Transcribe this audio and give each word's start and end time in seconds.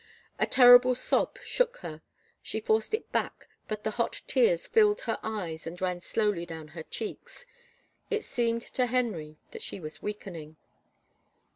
A 0.39 0.47
terrible 0.47 0.95
sob 0.95 1.37
shook 1.43 1.77
her; 1.85 2.01
she 2.41 2.59
forced 2.59 2.95
it 2.95 3.11
back 3.11 3.47
but 3.67 3.83
the 3.83 3.91
hot 4.01 4.23
tears 4.25 4.65
filled 4.65 5.01
her 5.01 5.19
eyes 5.21 5.67
and 5.67 5.79
rail 5.79 6.01
slowly 6.01 6.43
down 6.43 6.69
her 6.69 6.81
cheeks. 6.81 7.45
It 8.09 8.23
seemed 8.25 8.63
to 8.63 8.87
Henry 8.87 9.37
that 9.51 9.61
she 9.61 9.79
was 9.79 10.01
weakening. 10.01 10.57